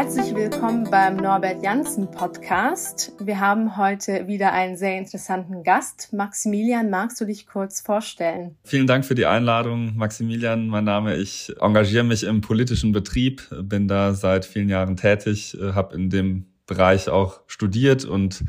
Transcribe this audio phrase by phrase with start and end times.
[0.00, 3.12] Herzlich willkommen beim Norbert Janssen Podcast.
[3.18, 6.12] Wir haben heute wieder einen sehr interessanten Gast.
[6.12, 8.54] Maximilian, magst du dich kurz vorstellen?
[8.62, 10.68] Vielen Dank für die Einladung, Maximilian.
[10.68, 15.96] Mein Name, ich engagiere mich im politischen Betrieb, bin da seit vielen Jahren tätig, habe
[15.96, 18.44] in dem Bereich auch studiert und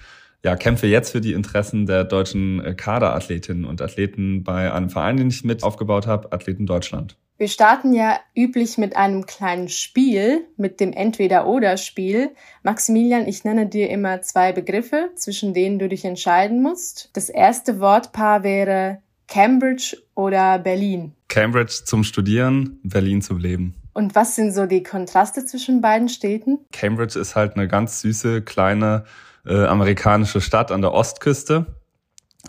[0.45, 5.29] ja, kämpfe jetzt für die Interessen der deutschen Kaderathletinnen und Athleten bei einem Verein, den
[5.29, 7.17] ich mit aufgebaut habe, Athleten Deutschland.
[7.39, 12.31] Wir starten ja üblich mit einem kleinen Spiel, mit dem Entweder-Oder-Spiel.
[12.63, 17.09] Maximilian, ich nenne dir immer zwei Begriffe, zwischen denen du dich entscheiden musst.
[17.13, 18.97] Das erste Wortpaar wäre
[19.29, 21.13] Cambridge oder Berlin.
[21.29, 23.73] Cambridge zum Studieren, Berlin zum Leben.
[23.93, 26.59] Und was sind so die Kontraste zwischen beiden Städten?
[26.73, 29.05] Cambridge ist halt eine ganz süße, kleine
[29.45, 31.67] äh, amerikanische Stadt an der Ostküste.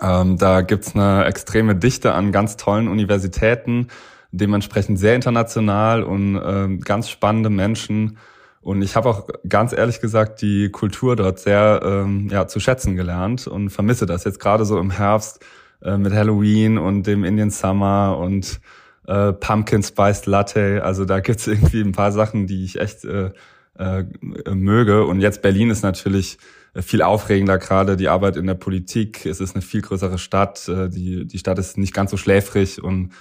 [0.02, 3.86] Ähm, da gibt's eine extreme Dichte an ganz tollen Universitäten
[4.32, 8.18] dementsprechend sehr international und ähm, ganz spannende Menschen.
[8.60, 12.96] Und ich habe auch ganz ehrlich gesagt die Kultur dort sehr ähm, ja, zu schätzen
[12.96, 15.44] gelernt und vermisse das jetzt gerade so im Herbst
[15.82, 18.60] äh, mit Halloween und dem Indian Summer und
[19.06, 20.84] äh, Pumpkin Spiced Latte.
[20.84, 23.30] Also da gibt's irgendwie ein paar Sachen, die ich echt äh,
[23.78, 24.04] äh,
[24.52, 25.04] möge.
[25.06, 26.38] Und jetzt Berlin ist natürlich
[26.74, 29.26] viel aufregender gerade die Arbeit in der Politik.
[29.26, 30.68] Es ist eine viel größere Stadt.
[30.68, 33.12] Äh, die, die Stadt ist nicht ganz so schläfrig und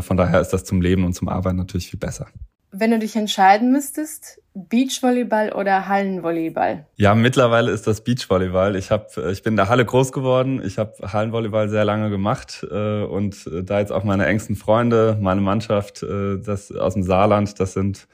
[0.00, 2.26] von daher ist das zum Leben und zum Arbeiten natürlich viel besser.
[2.72, 6.86] Wenn du dich entscheiden müsstest, Beachvolleyball oder Hallenvolleyball?
[6.96, 8.76] Ja, mittlerweile ist das Beachvolleyball.
[8.76, 10.60] Ich hab, ich bin in der Halle groß geworden.
[10.64, 15.40] Ich habe Hallenvolleyball sehr lange gemacht äh, und da jetzt auch meine engsten Freunde, meine
[15.40, 18.08] Mannschaft, äh, das aus dem Saarland, das sind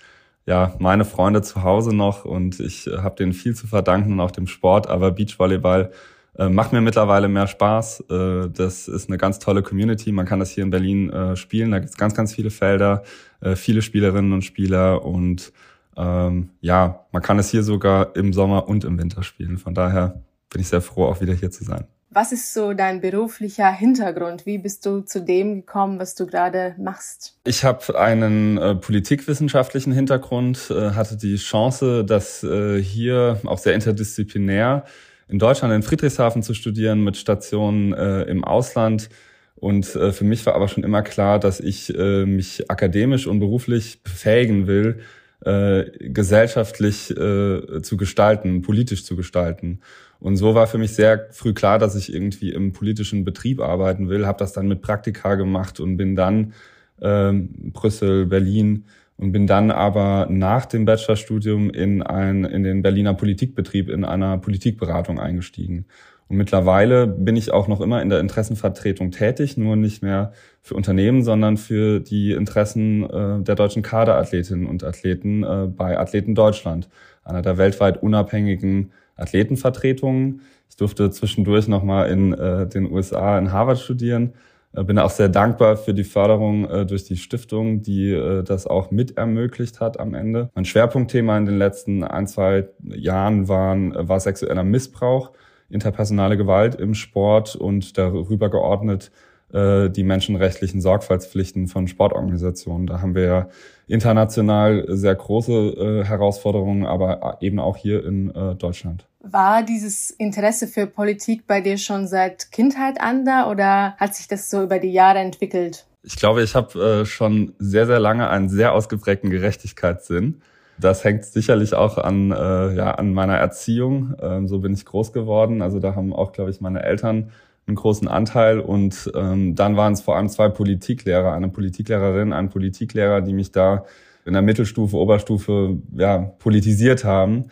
[0.46, 4.32] ja meine Freunde zu Hause noch und ich habe denen viel zu verdanken und auch
[4.32, 4.88] dem Sport.
[4.88, 5.92] Aber Beachvolleyball
[6.38, 8.04] äh, macht mir mittlerweile mehr Spaß.
[8.10, 10.12] Äh, das ist eine ganz tolle Community.
[10.12, 11.70] Man kann das hier in Berlin äh, spielen.
[11.70, 13.02] Da gibt es ganz, ganz viele Felder,
[13.40, 15.52] äh, viele Spielerinnen und Spieler und
[15.96, 19.58] ähm, ja, man kann es hier sogar im Sommer und im Winter spielen.
[19.58, 21.84] Von daher bin ich sehr froh, auch wieder hier zu sein.
[22.14, 24.44] Was ist so dein beruflicher Hintergrund?
[24.44, 27.38] Wie bist du zu dem gekommen, was du gerade machst?
[27.44, 33.74] Ich habe einen äh, politikwissenschaftlichen Hintergrund, äh, hatte die Chance, dass äh, hier auch sehr
[33.74, 34.84] interdisziplinär
[35.32, 39.08] in Deutschland in Friedrichshafen zu studieren mit Stationen äh, im Ausland.
[39.54, 43.38] Und äh, für mich war aber schon immer klar, dass ich äh, mich akademisch und
[43.38, 45.00] beruflich befähigen will,
[45.40, 49.80] äh, gesellschaftlich äh, zu gestalten, politisch zu gestalten.
[50.20, 54.10] Und so war für mich sehr früh klar, dass ich irgendwie im politischen Betrieb arbeiten
[54.10, 54.26] will.
[54.26, 56.52] Habe das dann mit Praktika gemacht und bin dann
[57.00, 58.84] äh, Brüssel, Berlin
[59.22, 64.36] und bin dann aber nach dem Bachelorstudium in, ein, in den Berliner Politikbetrieb in einer
[64.38, 65.86] Politikberatung eingestiegen.
[66.26, 70.74] Und mittlerweile bin ich auch noch immer in der Interessenvertretung tätig, nur nicht mehr für
[70.74, 76.88] Unternehmen, sondern für die Interessen äh, der deutschen Kaderathletinnen und Athleten äh, bei Athleten Deutschland,
[77.22, 80.40] einer der weltweit unabhängigen Athletenvertretungen.
[80.68, 84.32] Ich durfte zwischendurch nochmal in äh, den USA in Harvard studieren
[84.72, 88.90] bin auch sehr dankbar für die Förderung äh, durch die Stiftung, die äh, das auch
[88.90, 90.50] mit ermöglicht hat am Ende.
[90.54, 95.32] Mein Schwerpunktthema in den letzten ein, zwei Jahren waren, war sexueller Missbrauch,
[95.68, 99.10] interpersonale Gewalt im Sport und darüber geordnet
[99.54, 102.86] die menschenrechtlichen Sorgfaltspflichten von Sportorganisationen.
[102.86, 103.48] Da haben wir ja
[103.86, 109.06] international sehr große Herausforderungen, aber eben auch hier in Deutschland.
[109.24, 114.26] War dieses Interesse für Politik bei dir schon seit Kindheit an da oder hat sich
[114.26, 115.86] das so über die Jahre entwickelt?
[116.02, 120.42] Ich glaube, ich habe äh, schon sehr, sehr lange einen sehr ausgeprägten Gerechtigkeitssinn.
[120.80, 124.16] Das hängt sicherlich auch an, äh, ja, an meiner Erziehung.
[124.20, 125.62] Ähm, so bin ich groß geworden.
[125.62, 127.30] Also da haben auch, glaube ich, meine Eltern
[127.68, 128.58] einen großen Anteil.
[128.58, 133.52] Und ähm, dann waren es vor allem zwei Politiklehrer, eine Politiklehrerin, ein Politiklehrer, die mich
[133.52, 133.84] da
[134.24, 137.44] in der Mittelstufe, Oberstufe ja, politisiert haben.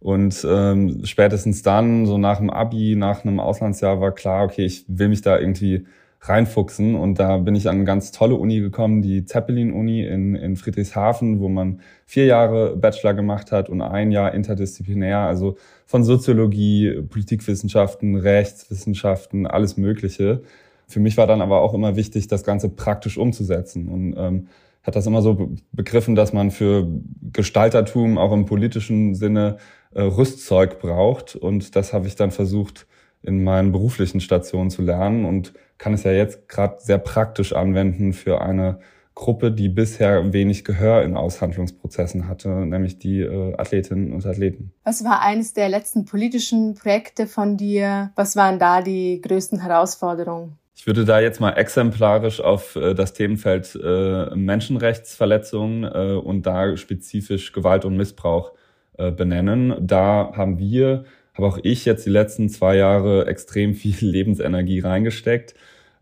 [0.00, 4.84] Und ähm, spätestens dann, so nach dem Abi, nach einem Auslandsjahr, war klar, okay, ich
[4.88, 5.84] will mich da irgendwie
[6.22, 6.94] reinfuchsen.
[6.94, 11.40] Und da bin ich an eine ganz tolle Uni gekommen, die Zeppelin-Uni in, in Friedrichshafen,
[11.40, 18.16] wo man vier Jahre Bachelor gemacht hat und ein Jahr interdisziplinär, also von Soziologie, Politikwissenschaften,
[18.16, 20.42] Rechtswissenschaften, alles Mögliche.
[20.88, 23.88] Für mich war dann aber auch immer wichtig, das Ganze praktisch umzusetzen.
[23.88, 24.48] Und ähm,
[24.82, 26.86] hat das immer so begriffen, dass man für
[27.32, 29.58] Gestaltertum auch im politischen Sinne
[29.94, 31.36] äh, Rüstzeug braucht.
[31.36, 32.86] Und das habe ich dann versucht,
[33.22, 38.12] in meinen beruflichen Stationen zu lernen und kann es ja jetzt gerade sehr praktisch anwenden
[38.12, 38.80] für eine
[39.14, 44.72] Gruppe, die bisher wenig Gehör in Aushandlungsprozessen hatte, nämlich die äh, Athletinnen und Athleten.
[44.84, 48.12] Was war eines der letzten politischen Projekte von dir?
[48.14, 50.56] Was waren da die größten Herausforderungen?
[50.74, 56.76] Ich würde da jetzt mal exemplarisch auf äh, das Themenfeld äh, Menschenrechtsverletzungen äh, und da
[56.78, 58.52] spezifisch Gewalt und Missbrauch
[58.98, 59.74] äh, benennen.
[59.80, 61.04] Da haben wir,
[61.34, 65.54] habe auch ich jetzt die letzten zwei Jahre extrem viel Lebensenergie reingesteckt.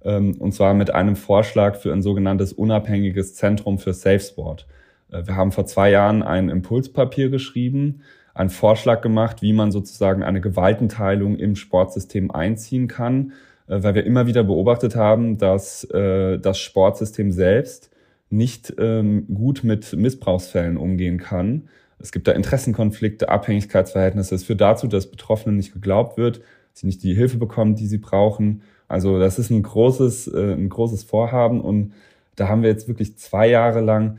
[0.02, 4.67] Ähm, und zwar mit einem Vorschlag für ein sogenanntes unabhängiges Zentrum für Safe Sport.
[5.11, 8.02] Äh, wir haben vor zwei Jahren ein Impulspapier geschrieben,
[8.35, 13.32] einen Vorschlag gemacht, wie man sozusagen eine Gewaltenteilung im Sportsystem einziehen kann,
[13.67, 17.91] äh, weil wir immer wieder beobachtet haben, dass das Sportsystem selbst
[18.31, 21.69] nicht ähm, gut mit Missbrauchsfällen umgehen kann.
[21.98, 24.34] Es gibt da Interessenkonflikte, Abhängigkeitsverhältnisse.
[24.34, 26.40] Es führt dazu, dass Betroffenen nicht geglaubt wird,
[26.72, 28.62] sie nicht die Hilfe bekommen, die sie brauchen.
[28.86, 31.92] Also das ist ein großes, ein großes Vorhaben und
[32.36, 34.18] da haben wir jetzt wirklich zwei Jahre lang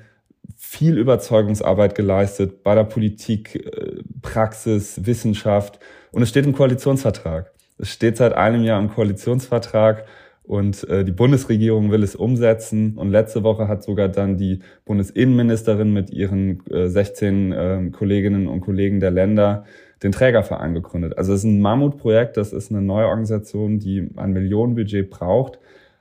[0.55, 5.79] viel Überzeugungsarbeit geleistet bei der Politik, äh, Praxis, Wissenschaft
[6.11, 7.51] und es steht im Koalitionsvertrag.
[7.77, 10.05] Es steht seit einem Jahr im Koalitionsvertrag
[10.50, 12.98] und äh, die Bundesregierung will es umsetzen.
[12.98, 18.62] Und letzte Woche hat sogar dann die Bundesinnenministerin mit ihren äh, 16 äh, Kolleginnen und
[18.62, 19.66] Kollegen der Länder
[20.01, 21.19] den Trägerverein gegründet.
[21.19, 25.60] Also es ist ein Mammutprojekt, das ist eine neue Organisation, die ein Millionenbudget braucht.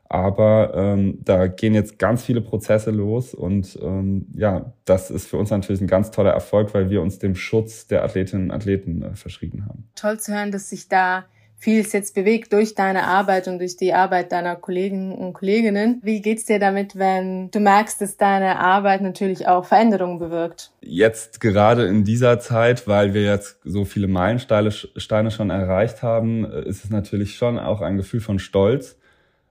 [0.09, 5.37] Aber ähm, da gehen jetzt ganz viele Prozesse los und ähm, ja, das ist für
[5.37, 9.03] uns natürlich ein ganz toller Erfolg, weil wir uns dem Schutz der Athletinnen und Athleten
[9.03, 9.91] äh, verschrieben haben.
[9.95, 11.27] Toll zu hören, dass sich da
[11.59, 16.01] vieles jetzt bewegt durch deine Arbeit und durch die Arbeit deiner Kollegen und Kolleginnen.
[16.03, 20.71] Wie geht's dir damit, wenn du merkst, dass deine Arbeit natürlich auch Veränderungen bewirkt?
[20.81, 26.63] Jetzt gerade in dieser Zeit, weil wir jetzt so viele Meilensteine schon erreicht haben, äh,
[26.69, 28.97] ist es natürlich schon auch ein Gefühl von Stolz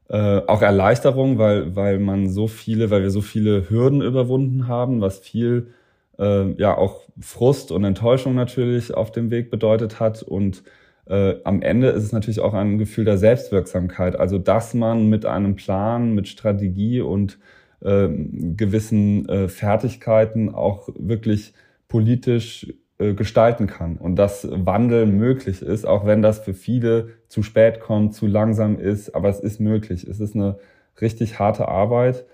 [0.09, 5.01] äh, auch Erleichterung, weil, weil man so viele, weil wir so viele Hürden überwunden haben,
[5.01, 5.73] was viel
[6.17, 10.23] äh, ja auch Frust und Enttäuschung natürlich auf dem Weg bedeutet hat.
[10.23, 10.63] Und
[11.09, 14.15] äh, am Ende ist es natürlich auch ein Gefühl der Selbstwirksamkeit.
[14.15, 17.39] Also dass man mit einem Plan, mit Strategie und
[17.81, 21.53] äh, gewissen äh, Fertigkeiten auch wirklich
[21.87, 22.67] politisch
[22.99, 27.79] äh, gestalten kann und dass Wandel möglich ist, auch wenn das für viele zu spät
[27.79, 30.03] kommt, zu langsam ist, aber es ist möglich.
[30.03, 30.57] Es ist eine
[30.99, 32.25] richtig harte Arbeit.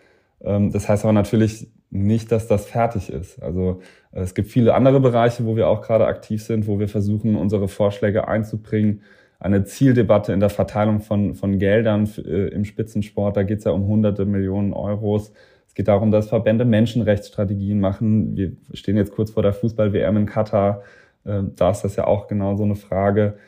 [0.42, 3.42] Ähm, das heißt aber natürlich nicht, dass das fertig ist.
[3.42, 3.82] Also
[4.12, 7.36] äh, es gibt viele andere Bereiche, wo wir auch gerade aktiv sind, wo wir versuchen,
[7.36, 9.02] unsere Vorschläge einzubringen.
[9.40, 13.72] Eine Zieldebatte in der Verteilung von, von Geldern äh, im Spitzensport, da geht es ja
[13.72, 15.34] um hunderte Millionen Euros
[15.74, 18.38] es geht darum, dass Verbände Menschenrechtsstrategien machen.
[18.38, 20.84] Wir stehen jetzt kurz vor der Fußball-WM in Katar.
[21.26, 23.40] Ähm, da ist das ja auch genau so eine Frage.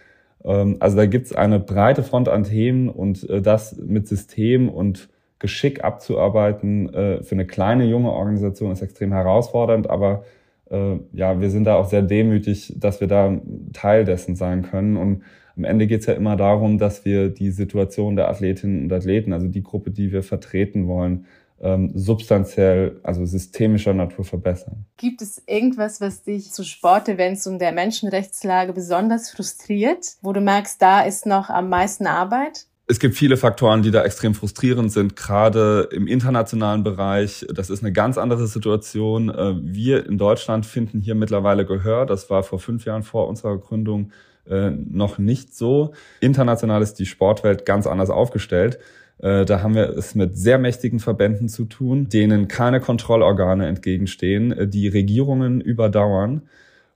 [0.43, 4.69] Ähm, also da gibt es eine breite Front an Themen und äh, das mit System
[4.69, 5.07] und
[5.39, 10.23] Geschick abzuarbeiten äh, für eine kleine junge Organisation ist extrem herausfordernd, aber
[10.69, 13.37] äh, ja, wir sind da auch sehr demütig, dass wir da
[13.73, 14.97] Teil dessen sein können.
[14.97, 15.23] Und
[15.57, 19.33] am Ende geht es ja immer darum, dass wir die Situation der Athletinnen und Athleten,
[19.33, 21.25] also die Gruppe, die wir vertreten wollen,
[21.61, 24.85] ähm, substanziell, also systemischer Natur verbessern.
[24.97, 30.81] Gibt es irgendwas, was dich zu Sportevents und der Menschenrechtslage besonders frustriert, wo du merkst,
[30.81, 32.67] da ist noch am meisten Arbeit?
[32.87, 37.43] Es gibt viele Faktoren, die da extrem frustrierend sind, gerade im internationalen Bereich.
[37.51, 39.29] Das ist eine ganz andere Situation.
[39.29, 42.05] Äh, wir in Deutschland finden hier mittlerweile Gehör.
[42.05, 44.11] Das war vor fünf Jahren vor unserer Gründung
[44.47, 45.93] äh, noch nicht so.
[46.21, 48.77] International ist die Sportwelt ganz anders aufgestellt.
[49.17, 54.69] Äh, da haben wir es mit sehr mächtigen Verbänden zu tun, denen keine Kontrollorgane entgegenstehen,
[54.69, 56.43] die Regierungen überdauern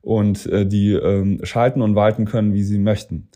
[0.04, 3.28] und die ähm, schalten und walten können, wie sie möchten.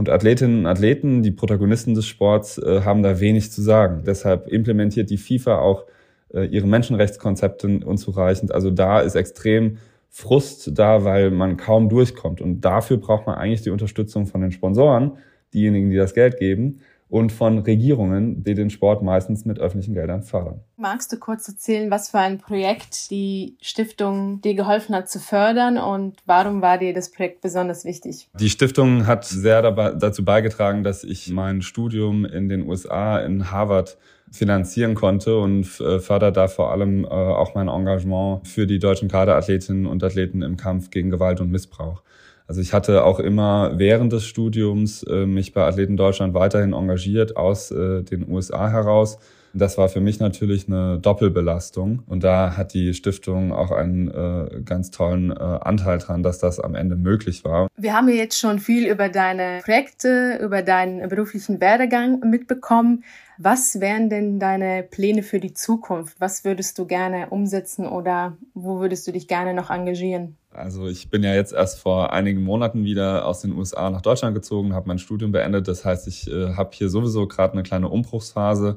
[0.00, 4.02] Und Athletinnen und Athleten, die Protagonisten des Sports, haben da wenig zu sagen.
[4.06, 5.84] Deshalb implementiert die FIFA auch
[6.32, 8.50] ihre Menschenrechtskonzepte unzureichend.
[8.50, 9.76] Also da ist extrem
[10.08, 12.40] Frust da, weil man kaum durchkommt.
[12.40, 15.18] Und dafür braucht man eigentlich die Unterstützung von den Sponsoren,
[15.52, 20.22] diejenigen, die das Geld geben und von Regierungen, die den Sport meistens mit öffentlichen Geldern
[20.22, 20.60] fördern.
[20.76, 25.76] Magst du kurz erzählen, was für ein Projekt die Stiftung dir geholfen hat zu fördern
[25.76, 28.28] und warum war dir das Projekt besonders wichtig?
[28.38, 33.50] Die Stiftung hat sehr dabei, dazu beigetragen, dass ich mein Studium in den USA in
[33.50, 33.98] Harvard
[34.30, 39.08] finanzieren konnte und äh, fördert da vor allem äh, auch mein Engagement für die deutschen
[39.08, 42.02] Kaderathletinnen und Athleten im Kampf gegen Gewalt und Missbrauch.
[42.46, 47.36] Also ich hatte auch immer während des Studiums äh, mich bei Athleten Deutschland weiterhin engagiert
[47.36, 49.18] aus den USA heraus.
[49.52, 54.60] Das war für mich natürlich eine Doppelbelastung und da hat die Stiftung auch einen äh,
[54.64, 57.68] ganz tollen äh, Anteil dran, dass das am Ende möglich war.
[57.76, 63.04] Wir haben jetzt schon viel über deine Projekte, über deinen beruflichen Werdegang mitbekommen.
[63.38, 66.20] Was wären denn deine Pläne für die Zukunft?
[66.20, 70.36] Was würdest du gerne umsetzen oder wo würdest du dich gerne noch engagieren?
[70.52, 74.34] Also ich bin ja jetzt erst vor einigen Monaten wieder aus den USA nach Deutschland
[74.34, 75.68] gezogen, habe mein Studium beendet.
[75.68, 78.76] Das heißt, ich äh, habe hier sowieso gerade eine kleine Umbruchsphase.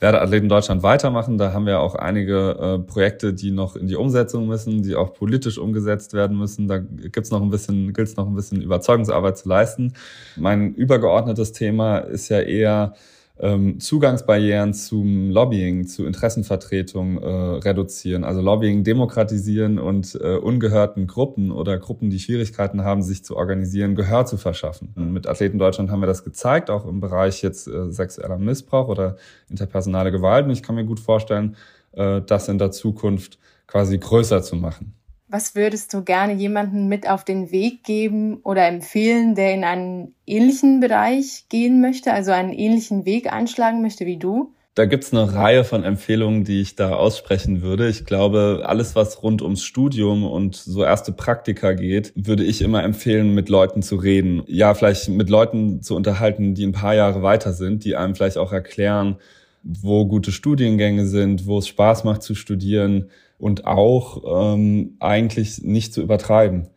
[0.00, 1.36] Werde Athleten Deutschland weitermachen.
[1.36, 5.12] Da haben wir auch einige äh, Projekte, die noch in die Umsetzung müssen, die auch
[5.12, 6.68] politisch umgesetzt werden müssen.
[6.68, 9.92] Da gibt's noch ein bisschen, gilt es noch ein bisschen Überzeugungsarbeit zu leisten.
[10.36, 12.94] Mein übergeordnetes Thema ist ja eher
[13.40, 21.50] ähm, Zugangsbarrieren zum Lobbying, zu Interessenvertretung äh, reduzieren, also Lobbying demokratisieren und äh, ungehörten Gruppen
[21.50, 24.92] oder Gruppen, die Schwierigkeiten haben, sich zu organisieren, Gehör zu verschaffen.
[24.94, 28.88] Und mit Athleten Deutschland haben wir das gezeigt, auch im Bereich jetzt äh, sexueller Missbrauch
[28.88, 29.16] oder
[29.48, 30.44] interpersonale Gewalt.
[30.44, 31.56] Und ich kann mir gut vorstellen,
[31.92, 34.99] äh, das in der Zukunft quasi größer zu machen.
[35.32, 40.14] Was würdest du gerne jemanden mit auf den Weg geben oder empfehlen, der in einen
[40.26, 44.52] ähnlichen Bereich gehen möchte, also einen ähnlichen Weg einschlagen möchte wie du?
[44.74, 47.88] Da gibt's eine Reihe von Empfehlungen, die ich da aussprechen würde.
[47.88, 52.82] Ich glaube, alles, was rund ums Studium und so erste Praktika geht, würde ich immer
[52.82, 54.42] empfehlen, mit Leuten zu reden.
[54.48, 58.38] Ja, vielleicht mit Leuten zu unterhalten, die ein paar Jahre weiter sind, die einem vielleicht
[58.38, 59.18] auch erklären,
[59.62, 65.94] wo gute Studiengänge sind, wo es Spaß macht zu studieren, und auch ähm, eigentlich nicht
[65.94, 66.68] zu übertreiben.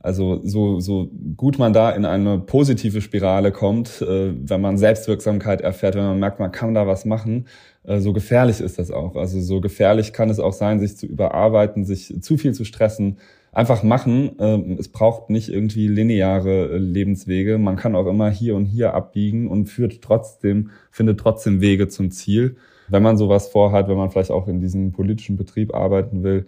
[0.00, 5.60] Also so, so gut man da in eine positive Spirale kommt, äh, wenn man Selbstwirksamkeit
[5.60, 7.46] erfährt, wenn man merkt, man kann da was machen,
[7.82, 9.16] äh, so gefährlich ist das auch.
[9.16, 13.18] Also so gefährlich kann es auch sein, sich zu überarbeiten, sich zu viel zu stressen.
[13.56, 14.38] Einfach machen.
[14.38, 17.58] Äh, es braucht nicht irgendwie lineare äh, Lebenswege.
[17.58, 22.10] Man kann auch immer hier und hier abbiegen und führt trotzdem, findet trotzdem Wege zum
[22.10, 22.56] Ziel
[22.88, 26.46] wenn man sowas vorhat, wenn man vielleicht auch in diesem politischen Betrieb arbeiten will,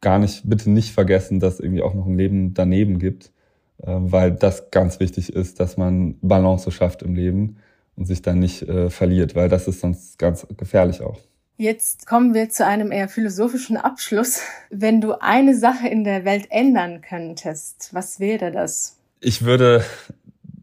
[0.00, 3.32] gar nicht, bitte nicht vergessen, dass irgendwie auch noch ein Leben daneben gibt,
[3.78, 7.56] äh, weil das ganz wichtig ist, dass man Balance schafft im Leben
[7.96, 11.18] und sich dann nicht äh, verliert, weil das ist sonst ganz gefährlich auch.
[11.56, 14.40] Jetzt kommen wir zu einem eher philosophischen Abschluss.
[14.70, 18.98] Wenn du eine Sache in der Welt ändern könntest, was wäre das?
[19.20, 19.84] Ich würde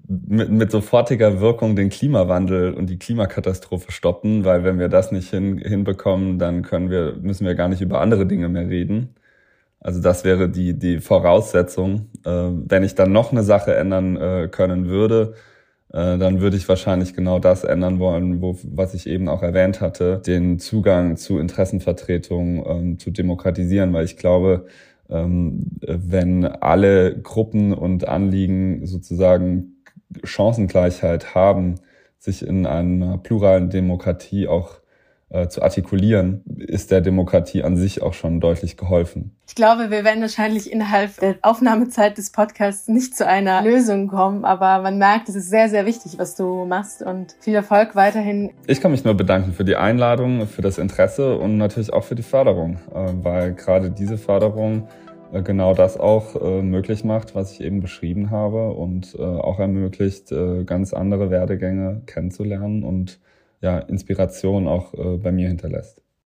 [0.10, 5.29] mit, mit sofortiger Wirkung den Klimawandel und die Klimakatastrophe stoppen, weil wenn wir das nicht
[5.29, 9.15] hin, hinbekommen, dann können wir, müssen wir gar nicht über andere Dinge mehr reden.
[9.79, 12.10] Also das wäre die, die Voraussetzung.
[12.25, 15.36] Äh, wenn ich dann noch eine Sache ändern äh, können würde,
[15.91, 20.22] dann würde ich wahrscheinlich genau das ändern wollen, wo, was ich eben auch erwähnt hatte,
[20.25, 24.67] den Zugang zu Interessenvertretung ähm, zu demokratisieren, weil ich glaube,
[25.10, 29.84] ähm, wenn alle Gruppen und Anliegen sozusagen
[30.24, 31.75] Chancengleichheit haben,
[32.19, 34.79] sich in einer pluralen Demokratie auch
[35.30, 39.36] äh, zu artikulieren, ist der Demokratie an sich auch schon deutlich geholfen.
[39.48, 44.46] Ich glaube, wir werden wahrscheinlich innerhalb der Aufnahmezeit des Podcasts nicht zu einer Lösung kommen,
[44.46, 48.52] aber man merkt, es ist sehr, sehr wichtig, was du machst und viel Erfolg weiterhin.
[48.68, 52.16] Ich kann mich nur bedanken für die Einladung, für das Interesse und natürlich auch für
[52.16, 54.88] die Förderung, äh, weil gerade diese Förderung
[55.32, 59.60] äh, genau das auch äh, möglich macht, was ich eben beschrieben habe und äh, auch
[59.60, 63.20] ermöglicht, äh, ganz andere Werdegänge kennenzulernen und
[63.62, 66.01] ja, Inspiration auch äh, bei mir hinterlässt.